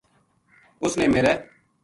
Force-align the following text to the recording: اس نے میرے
اس 0.83 0.93
نے 0.99 1.07
میرے 1.13 1.33